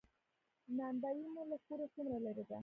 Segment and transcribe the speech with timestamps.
[0.77, 2.57] نان بایی مو له کوره څومره لری ده؟